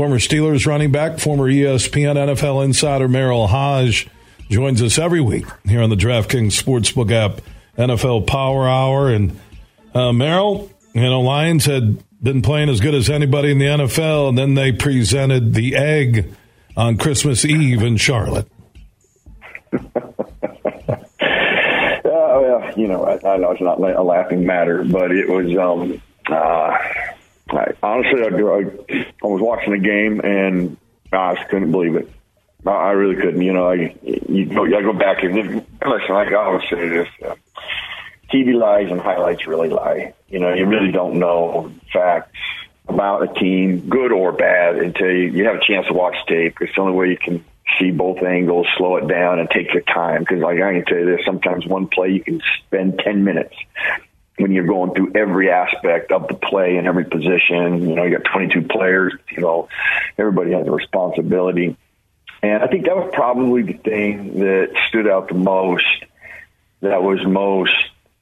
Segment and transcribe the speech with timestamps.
[0.00, 4.08] Former Steelers running back, former ESPN NFL insider Merril Hoge
[4.48, 7.42] joins us every week here on the DraftKings Sportsbook app,
[7.76, 9.10] NFL Power Hour.
[9.10, 9.32] And
[9.94, 14.30] uh, Merril, you know, Lions had been playing as good as anybody in the NFL,
[14.30, 16.32] and then they presented the egg
[16.78, 18.48] on Christmas Eve in Charlotte.
[22.02, 25.54] well, you know, I, I, know it's not a laughing matter, but it was.
[25.58, 26.78] Um, uh,
[27.52, 30.76] I, honestly, I, I, I was watching the game and
[31.12, 32.10] I just couldn't believe it.
[32.66, 33.42] I, I really couldn't.
[33.42, 35.66] You know, I you go, I go back and listen.
[35.84, 37.34] Like I always say this: uh,
[38.32, 40.14] TV lies and highlights really lie.
[40.28, 42.36] You know, you really don't know facts
[42.88, 46.58] about a team, good or bad, until you, you have a chance to watch tape.
[46.60, 47.44] It's the only way you can
[47.78, 50.20] see both angles, slow it down, and take your time.
[50.20, 53.54] Because, like I can tell you this, sometimes one play you can spend ten minutes
[54.40, 57.88] when you're going through every aspect of the play and every position.
[57.88, 59.14] You know, you got 22 players.
[59.30, 59.68] You know,
[60.18, 61.76] everybody has a responsibility,
[62.42, 65.84] and I think that was probably the thing that stood out the most.
[66.80, 67.74] That was most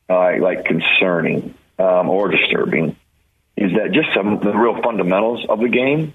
[0.08, 2.96] uh, like concerning um, or disturbing
[3.56, 6.14] is that just some the real fundamentals of the game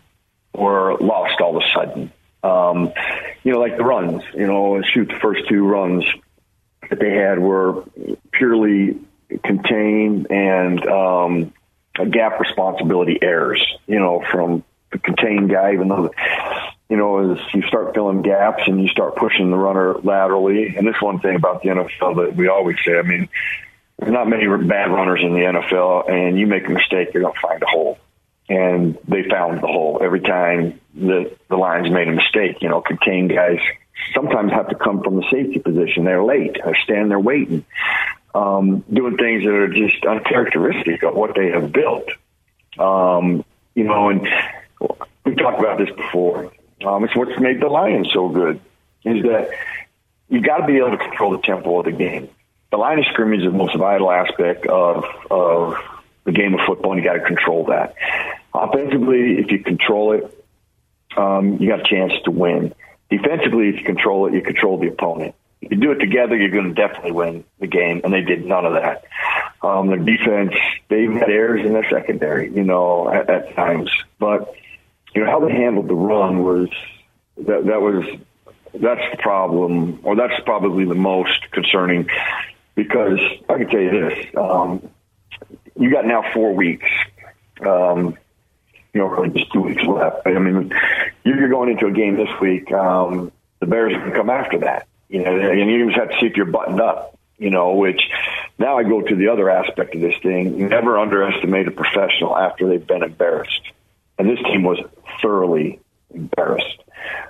[0.53, 2.11] were lost all of a sudden.
[2.41, 2.93] Um,
[3.43, 6.05] you know, like the runs, you know, shoot the first two runs
[6.89, 7.83] that they had were
[8.31, 8.99] purely
[9.43, 11.53] contained and um,
[12.11, 16.11] gap responsibility errors, you know, from the contained guy, even though,
[16.89, 20.75] you know, as you start filling gaps and you start pushing the runner laterally.
[20.75, 23.29] And this one thing about the NFL that we always say, I mean,
[23.99, 27.33] there's not many bad runners in the NFL, and you make a mistake, you're going
[27.33, 27.99] to find a hole.
[28.49, 32.57] And they found the hole every time the the Lions made a mistake.
[32.61, 33.59] You know, contained guys
[34.13, 36.03] sometimes have to come from the safety position.
[36.03, 36.57] They're late.
[36.63, 37.65] They're standing there waiting,
[38.33, 42.09] um, doing things that are just uncharacteristic of what they have built.
[42.77, 44.27] Um, you know, and
[45.25, 46.51] we've talked about this before.
[46.85, 48.59] Um, it's what's made the Lions so good
[49.03, 49.49] is that
[50.29, 52.29] you've got to be able to control the tempo of the game
[52.73, 55.75] the line of scrimmage is the most vital aspect of of
[56.23, 57.93] the game of football, and you got to control that.
[58.51, 60.45] Offensively, if you control it,
[61.15, 62.73] um, you got a chance to win.
[63.11, 65.35] Defensively, if you control it, you control the opponent.
[65.69, 68.65] You do it together, you're going to definitely win the game, and they did none
[68.65, 69.05] of that.
[69.61, 70.53] Um, their defense,
[70.89, 74.53] they even had errors in their secondary, you know, at, at times, but
[75.15, 76.69] you know how they handled the run was
[77.37, 78.05] that that was
[78.73, 82.09] that's the problem, or that's probably the most concerning
[82.75, 84.89] because I can tell you this: um,
[85.79, 86.89] you got now four weeks.
[87.65, 88.17] Um,
[88.93, 90.25] you know, really just two weeks left.
[90.25, 90.71] I mean,
[91.23, 92.71] you're going into a game this week.
[92.71, 94.87] Um, the Bears can come after that.
[95.13, 97.17] You know, and you just have to see if you're buttoned up.
[97.37, 98.01] You know, which
[98.57, 100.69] now I go to the other aspect of this thing.
[100.69, 103.61] Never underestimate a professional after they've been embarrassed.
[104.17, 104.79] And this team was
[105.21, 105.79] thoroughly
[106.11, 106.79] embarrassed.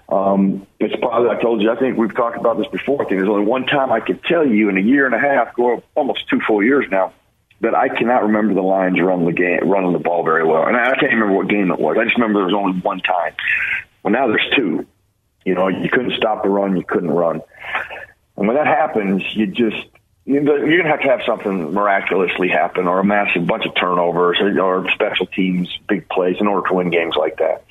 [0.08, 3.02] Um, it's probably, I told you, I think we've talked about this before.
[3.02, 5.20] I think there's only one time I could tell you in a year and a
[5.20, 7.14] half, go almost two full years now,
[7.62, 10.68] that I cannot remember the Lions run the game, running the ball very well.
[10.68, 11.98] And I can't remember what game it was.
[12.00, 13.34] I just remember there was only one time.
[14.04, 14.86] Well, now there's two.
[15.46, 17.42] You know, you couldn't stop the run, you couldn't run.
[18.38, 19.88] And when that happens, you just
[20.26, 24.40] you're going to have to have something miraculously happen or a massive bunch of turnovers
[24.40, 27.66] or, special teams, big plays in order to win games like that.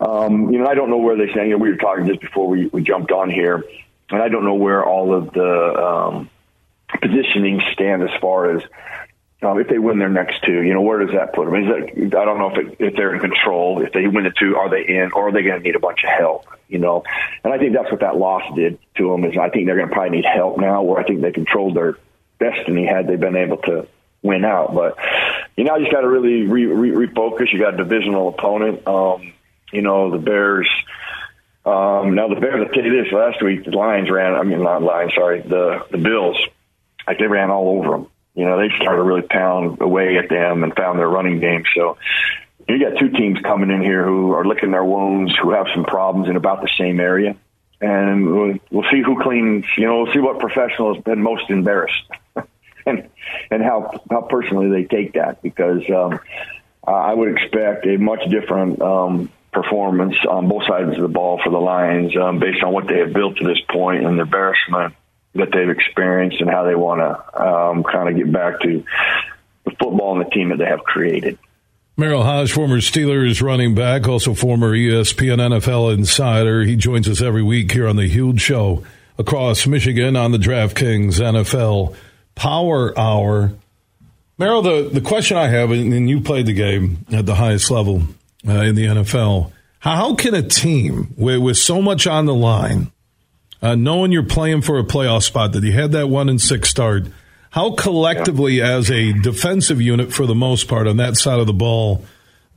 [0.00, 1.48] Um, you know, I don't know where they stand.
[1.48, 3.62] You know, we were talking just before we, we jumped on here,
[4.10, 6.30] and I don't know where all of the um,
[7.02, 8.62] positioning stand as far as
[9.46, 11.54] um, if they win their next two, you know, where does that put them?
[11.54, 13.80] Is that, I don't know if it, if they're in control.
[13.80, 15.80] If they win the two, are they in, or are they going to need a
[15.80, 16.46] bunch of help?
[16.68, 17.04] You know,
[17.44, 19.24] and I think that's what that loss did to them.
[19.24, 21.76] Is I think they're going to probably need help now, where I think they controlled
[21.76, 21.96] their
[22.40, 23.86] destiny had they been able to
[24.22, 24.74] win out.
[24.74, 24.96] But
[25.56, 27.52] you know, you just got to really re, re, refocus.
[27.52, 28.84] You got a divisional opponent.
[28.88, 29.32] Um,
[29.72, 30.68] you know, the Bears.
[31.64, 32.66] Um, now the Bears.
[32.68, 34.34] I tell you this: last week the Lions ran.
[34.34, 35.12] I mean, not Lions.
[35.14, 36.36] Sorry, the the Bills.
[37.06, 40.28] Like they ran all over them you know, they started to really pound away at
[40.28, 41.64] them and found their running game.
[41.74, 41.96] So
[42.68, 45.84] you got two teams coming in here who are licking their wounds, who have some
[45.84, 47.34] problems in about the same area.
[47.80, 51.48] And we'll, we'll see who cleans, you know, we'll see what professional has been most
[51.48, 52.04] embarrassed
[52.86, 53.08] and,
[53.50, 56.20] and how, how personally they take that because, um,
[56.86, 61.50] I would expect a much different, um, performance on both sides of the ball for
[61.50, 64.94] the Lions, um, based on what they have built to this point and the embarrassment
[65.38, 68.84] that they've experienced and how they want to um, kind of get back to
[69.64, 71.38] the football and the team that they have created.
[71.98, 76.62] Merril Hoge, former Steelers running back, also former ESPN NFL insider.
[76.62, 78.84] He joins us every week here on the Huge Show
[79.18, 81.96] across Michigan on the DraftKings NFL
[82.34, 83.54] Power Hour.
[84.38, 88.02] Merril, the, the question I have, and you played the game at the highest level
[88.46, 92.92] uh, in the NFL, How can a team with, with so much on the line,
[93.62, 96.68] uh, knowing you're playing for a playoff spot, that you had that one and six
[96.68, 97.04] start,
[97.50, 98.76] how collectively, yeah.
[98.76, 102.04] as a defensive unit for the most part on that side of the ball,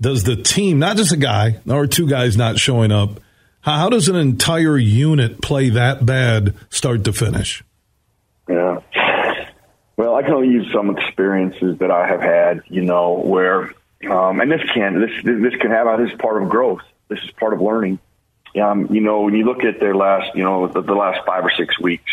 [0.02, 3.20] does the team, not just a guy or two guys not showing up,
[3.62, 7.64] how, does an entire unit play that bad start to finish?
[8.48, 8.80] Yeah.
[9.98, 13.74] Well, I can only use some experiences that I have had, you know, where,
[14.10, 16.82] um, and this can, this, this can have, this is part of growth.
[17.10, 18.00] This is part of learning.
[18.56, 21.46] Um, you know, when you look at their last, you know, the, the last five
[21.46, 22.12] or six weeks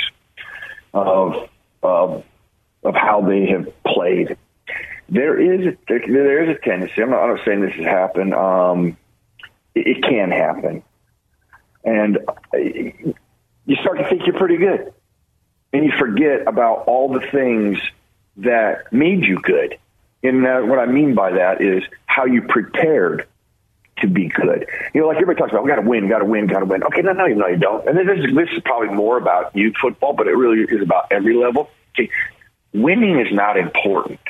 [0.92, 1.48] of,
[1.82, 2.24] of,
[2.84, 4.36] of how they have played,
[5.08, 7.00] there is a, there, is a tendency.
[7.00, 8.34] I'm not, I'm not saying this has happened.
[8.34, 8.96] Um,
[9.74, 10.82] it, it can happen,
[11.84, 12.18] and
[12.52, 14.92] you start to think you're pretty good,
[15.72, 17.78] and you forget about all the things
[18.38, 19.78] that made you good.
[20.22, 23.26] And uh, what I mean by that is how you prepared
[24.36, 24.66] good.
[24.94, 26.66] You know, like everybody talks about, we got to win, got to win, got to
[26.66, 26.84] win.
[26.84, 27.88] Okay, no, no, no, you don't.
[27.88, 31.10] And this is, this is probably more about youth football, but it really is about
[31.10, 31.70] every level.
[31.94, 32.10] Okay,
[32.72, 34.20] winning is not important.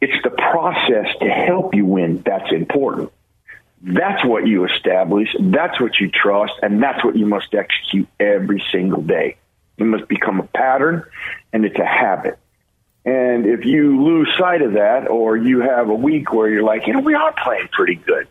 [0.00, 3.12] It's the process to help you win that's important.
[3.82, 5.34] That's what you establish.
[5.38, 6.54] That's what you trust.
[6.62, 9.36] And that's what you must execute every single day.
[9.78, 11.04] It must become a pattern
[11.52, 12.38] and it's a habit.
[13.04, 16.86] And if you lose sight of that or you have a week where you're like,
[16.86, 18.28] you know, we are playing pretty good.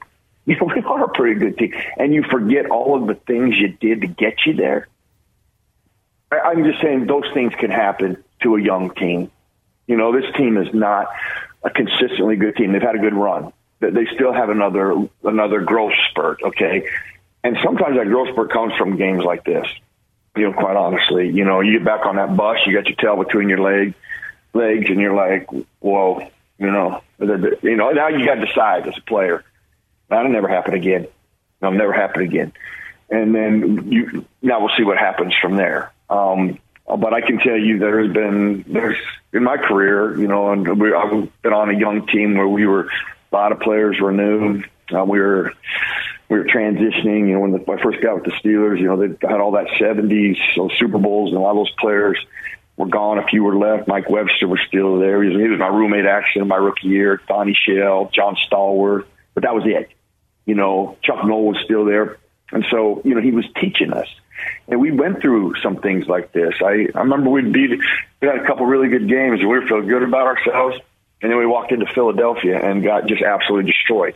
[0.49, 1.73] You know, we are a pretty good team.
[1.97, 4.87] And you forget all of the things you did to get you there.
[6.31, 9.31] I'm just saying those things can happen to a young team.
[9.87, 11.07] You know, this team is not
[11.63, 12.73] a consistently good team.
[12.73, 13.53] They've had a good run.
[13.79, 16.43] They still have another another growth spurt.
[16.43, 16.87] Okay,
[17.43, 19.65] and sometimes that growth spurt comes from games like this.
[20.35, 22.97] You know, quite honestly, you know, you get back on that bus, you got your
[22.97, 23.93] tail between your leg
[24.53, 25.47] legs, and you're like,
[25.79, 27.91] whoa, you know, you know.
[27.91, 29.43] Now you got to decide as a player.
[30.09, 31.07] That'll never happen again.
[31.59, 32.53] That'll never happen again.
[33.09, 35.91] And then you now we'll see what happens from there.
[36.09, 38.97] Um, but I can tell you there has been there's
[39.31, 42.65] in my career, you know, and we, I've been on a young team where we
[42.65, 42.89] were
[43.31, 44.63] a lot of players were new.
[44.91, 45.53] Uh, we were
[46.29, 47.27] we were transitioning.
[47.27, 49.39] You know, when, the, when I first got with the Steelers, you know, they had
[49.39, 52.17] all that '70s so Super Bowls, and a lot of those players
[52.75, 53.19] were gone.
[53.19, 53.88] A few were left.
[53.88, 55.21] Mike Webster was still there.
[55.21, 57.21] He was, he was my roommate actually in my rookie year.
[57.27, 59.89] Donnie Shell, John Stallworth, but that was it.
[60.49, 62.17] You know, Chuck Noll was still there,
[62.51, 64.07] and so you know he was teaching us
[64.67, 66.53] and we went through some things like this.
[66.61, 67.79] I, I remember we'd beat,
[68.21, 69.39] we had a couple really good games.
[69.39, 70.77] We were feeling good about ourselves.
[71.21, 74.15] And then we walked into Philadelphia and got just absolutely destroyed.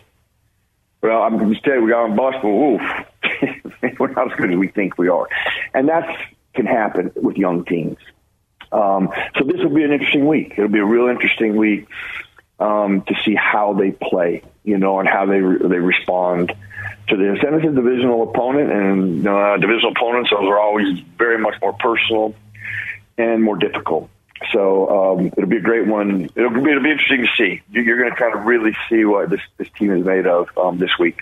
[1.02, 4.52] Well, I'm just telling you, we got on bus, but oof, we're not as good
[4.52, 5.28] as we think we are.
[5.74, 6.18] And that
[6.54, 7.98] can happen with young teams.
[8.72, 10.54] Um, so this will be an interesting week.
[10.56, 11.88] It'll be a real interesting week
[12.60, 16.54] um, to see how they play, you know, and how they re- they respond
[17.10, 17.40] to this.
[17.46, 21.74] And it's a divisional opponent, and uh, divisional opponents those are always very much more
[21.74, 22.36] personal
[23.18, 24.10] and more difficult.
[24.52, 26.30] So um, it'll be a great one.
[26.36, 27.62] It'll be, it'll be interesting to see.
[27.72, 30.78] You're going to kind of really see what this this team is made of um,
[30.78, 31.22] this week.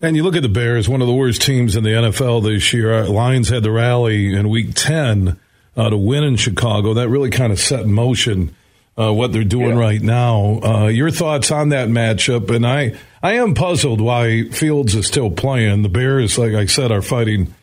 [0.00, 2.72] And you look at the Bears, one of the worst teams in the NFL this
[2.72, 3.04] year.
[3.04, 5.38] Lions had the rally in Week Ten
[5.76, 6.94] uh, to win in Chicago.
[6.94, 8.54] That really kind of set in motion
[8.98, 9.78] uh, what they're doing yeah.
[9.78, 10.60] right now.
[10.62, 12.54] Uh, your thoughts on that matchup?
[12.54, 15.82] And I, I am puzzled why Fields is still playing.
[15.82, 17.54] The Bears, like I said, are fighting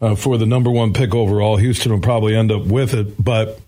[0.00, 1.56] uh, for the number one pick overall.
[1.56, 3.60] Houston will probably end up with it, but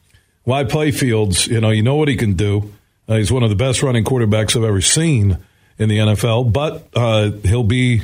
[0.44, 1.46] why play Fields?
[1.46, 2.72] You know, you know what he can do.
[3.08, 5.38] Uh, he's one of the best running quarterbacks I've ever seen
[5.78, 8.02] in the NFL, but uh, he'll be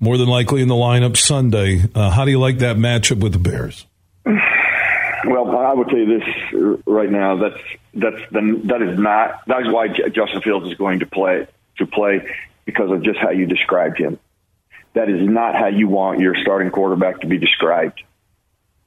[0.00, 1.82] more than likely in the lineup Sunday.
[1.94, 3.84] Uh, how do you like that matchup with the Bears?
[5.24, 7.36] Well, I would tell you this uh, right now.
[7.36, 7.60] That's
[7.94, 11.46] that's the, that is not that is why Justin Fields is going to play
[11.78, 12.34] to play
[12.64, 14.18] because of just how you described him.
[14.94, 18.02] That is not how you want your starting quarterback to be described.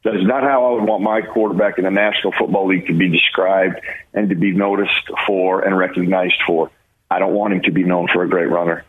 [0.03, 2.93] That is not how I would want my quarterback in the National Football League to
[2.93, 3.81] be described
[4.13, 6.71] and to be noticed for and recognized for.
[7.09, 8.83] I don't want him to be known for a great runner.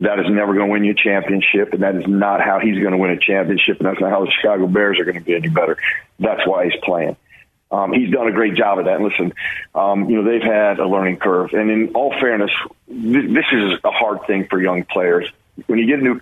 [0.00, 2.78] That is never going to win you a championship, and that is not how he's
[2.78, 5.24] going to win a championship, and that's not how the Chicago Bears are going to
[5.24, 5.78] be any better.
[6.18, 7.16] That's why he's playing.
[7.70, 8.96] Um, he's done a great job of that.
[8.96, 9.32] And listen,
[9.74, 11.52] um, you know, they've had a learning curve.
[11.52, 12.50] And in all fairness,
[12.88, 15.28] th- this is a hard thing for young players.
[15.66, 16.20] When you get new,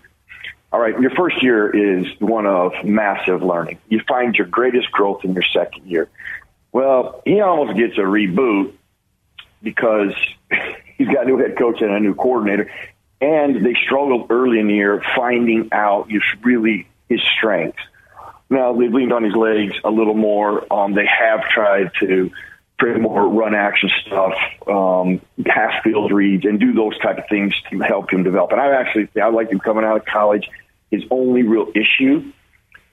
[0.73, 3.79] all right, your first year is one of massive learning.
[3.89, 6.09] You find your greatest growth in your second year.
[6.73, 8.73] Well, he almost gets a reboot
[9.63, 10.15] because
[10.97, 12.71] he's got a new head coach and a new coordinator.
[13.23, 17.79] And they struggled early in the year finding out his really his strengths.
[18.51, 20.71] Now they've leaned on his legs a little more.
[20.71, 22.31] Um, they have tried to
[22.79, 24.35] create more run action stuff,
[24.67, 28.51] um, half field reads, and do those type of things to help him develop.
[28.51, 30.49] And I actually, I like him coming out of college.
[30.91, 32.33] his only real issue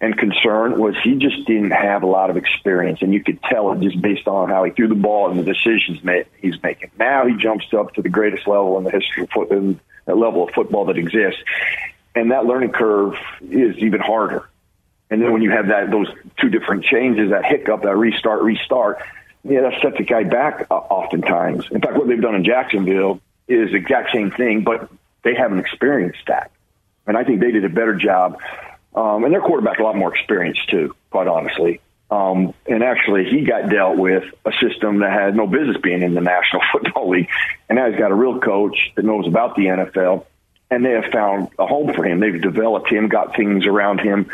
[0.02, 3.74] and concern was he just didn't have a lot of experience, and you could tell
[3.74, 6.00] it just based on how he threw the ball and the decisions
[6.42, 6.92] he's making.
[6.98, 10.16] Now he jumps up to the greatest level in the history of foot, in the
[10.16, 11.42] level of football that exists,
[12.16, 14.50] and that learning curve is even harder.
[15.10, 19.00] And then when you have that those two different changes, that hiccup, that restart, restart,
[19.44, 21.66] yeah, that sets the guy back uh, oftentimes.
[21.72, 24.90] In fact, what they've done in Jacksonville is the exact same thing, but
[25.24, 26.52] they haven't experienced that.
[27.08, 28.40] And I think they did a better job.
[29.00, 31.80] Um, and their quarterback a lot more experienced too, quite honestly.
[32.12, 36.16] Um, and actually, he got dealt with a system that had no business being in
[36.16, 37.30] the National Football League.
[37.70, 40.26] And now he's got a real coach that knows about the NFL
[40.70, 42.20] and they have found a home for him.
[42.20, 44.30] They've developed him, got things around him,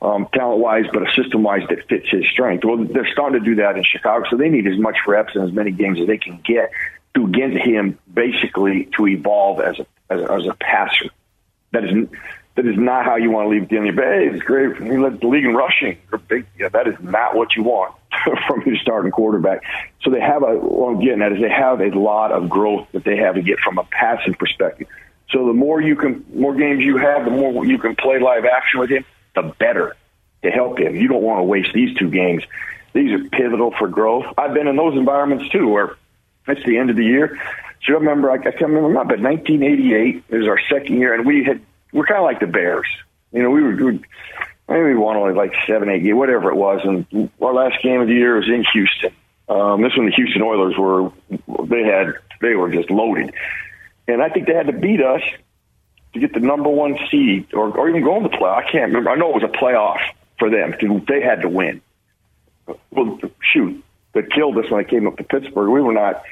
[0.00, 2.64] um, talent wise, but a system wise that fits his strength.
[2.64, 5.44] Well, they're starting to do that in Chicago, so they need as much reps and
[5.44, 6.70] as many games as they can get
[7.14, 11.10] to get him basically to evolve as a as, as a passer.
[11.72, 12.08] That is
[12.56, 14.76] that is not how you want to leave your Hey, it's great.
[14.82, 15.98] He led the league in rushing.
[16.58, 17.94] Yeah, that is not what you want
[18.48, 19.62] from your starting quarterback.
[20.02, 22.88] So they have a, what I'm getting at is they have a lot of growth
[22.92, 24.88] that they have to get from a passing perspective.
[25.30, 28.44] So the more you can, more games you have, the more you can play live
[28.46, 29.94] action with him, the better
[30.42, 30.96] to help him.
[30.96, 32.42] You don't want to waste these two games.
[32.94, 34.24] These are pivotal for growth.
[34.38, 35.96] I've been in those environments too, where
[36.48, 37.38] it's the end of the year.
[37.84, 41.60] So I remember, I, can't remember, but 1988 is our second year, and we had
[41.92, 42.86] we're kind of like the Bears.
[43.32, 44.00] You know, we were, we
[44.68, 48.08] maybe we won only like seven, eight, whatever it was, and our last game of
[48.08, 49.12] the year was in Houston.
[49.48, 51.12] Um, this one, the Houston Oilers were
[51.66, 53.32] they had they were just loaded,
[54.08, 55.22] and I think they had to beat us
[56.14, 58.50] to get the number one seed or, or even go in the play.
[58.50, 59.10] I can't remember.
[59.10, 60.00] I know it was a playoff
[60.38, 60.74] for them.
[61.06, 61.80] They had to win.
[62.90, 65.70] Well, shoot, that killed us when I came up to Pittsburgh.
[65.70, 66.22] We were not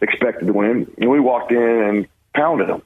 [0.00, 2.82] expected to win, and we walked in and pounded them.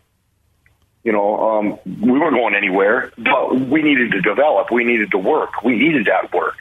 [1.04, 4.70] You know, um, we weren't going anywhere, but we needed to develop.
[4.70, 5.62] We needed to work.
[5.62, 6.56] We needed that work.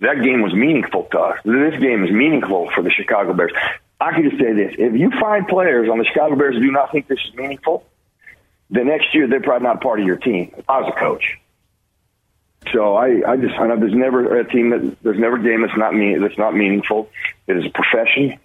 [0.00, 1.38] That game was meaningful to us.
[1.44, 3.52] This game is meaningful for the Chicago Bears.
[4.00, 6.70] I can just say this: if you find players on the Chicago Bears who do
[6.70, 7.84] not think this is meaningful,
[8.70, 10.54] the next year they're probably not part of your team.
[10.68, 11.38] I was a coach,
[12.72, 15.62] so I, I just I know there's never a team that there's never a game
[15.62, 17.10] that's not mean that's not meaningful.
[17.46, 18.38] It is a profession.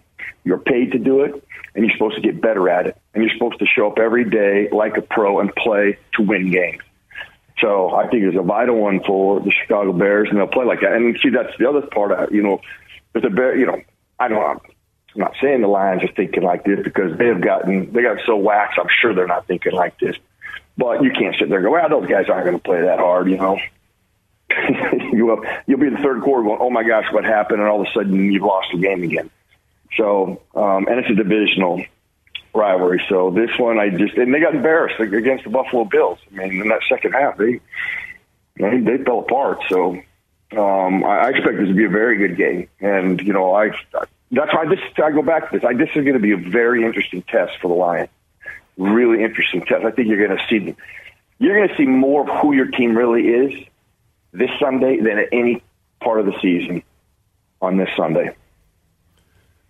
[0.44, 2.98] You're paid to do it, and you're supposed to get better at it.
[3.14, 6.52] And you're supposed to show up every day like a pro and play to win
[6.52, 6.82] games.
[7.60, 10.82] So I think it's a vital one for the Chicago Bears, and they'll play like
[10.82, 10.94] that.
[10.94, 12.12] And see, that's the other part.
[12.12, 12.62] Of, you know,
[13.14, 13.82] if the Bear, you know,
[14.20, 14.62] I don't.
[15.16, 18.18] I'm not saying the Lions are thinking like this because they have gotten they got
[18.26, 18.80] so waxed.
[18.80, 20.18] I'm sure they're not thinking like this.
[20.76, 22.98] But you can't sit there and go, well, those guys aren't going to play that
[22.98, 23.60] hard, you know.
[25.14, 27.60] you'll, you'll be in the third quarter going, oh my gosh, what happened?
[27.60, 29.30] And all of a sudden you've lost the game again.
[29.98, 31.84] So, um, and it's a divisional
[32.54, 33.04] rivalry.
[33.10, 36.20] So this one, I just, and they got embarrassed against the Buffalo Bills.
[36.32, 37.60] I mean, in that second half, they,
[38.58, 39.60] they, they fell apart.
[39.70, 40.02] So,
[40.52, 42.70] um, I, I expect this to be a very good game.
[42.80, 43.72] And, you know, I,
[44.32, 44.80] that's why this.
[45.04, 45.66] I go back to this.
[45.68, 48.10] I, this is going to be a very interesting test for the Lions.
[48.78, 49.86] Really interesting test.
[49.86, 50.76] I think you're going to see.
[51.40, 53.68] You're going to see more of who your team really is
[54.32, 55.62] this Sunday than at any
[56.02, 56.84] part of the season
[57.62, 58.36] on this Sunday.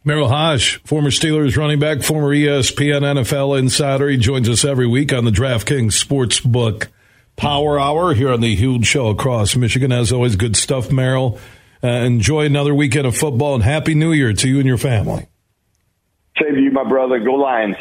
[0.05, 4.09] Merril Hoge, former Steelers running back, former ESPN NFL insider.
[4.09, 6.89] He joins us every week on the DraftKings Sportsbook
[7.37, 9.93] Power Hour here on the huge show across Michigan.
[9.93, 11.39] As always, good stuff, Merril.
[11.81, 15.27] Uh, enjoy another weekend of football and Happy New Year to you and your family.
[16.41, 17.19] Same to you, my brother.
[17.19, 17.77] Go Lions.